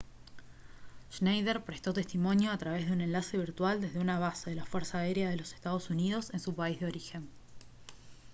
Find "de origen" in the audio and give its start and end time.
6.79-7.29